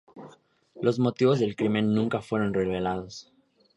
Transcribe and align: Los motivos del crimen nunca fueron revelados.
Los 0.81 0.97
motivos 0.97 1.37
del 1.39 1.55
crimen 1.55 1.93
nunca 1.93 2.21
fueron 2.21 2.55
revelados. 2.55 3.31